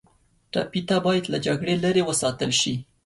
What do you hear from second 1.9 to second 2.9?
وساتل شي.